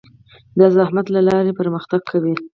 [0.59, 2.33] د زحمت له لارې پرمختګ کوي.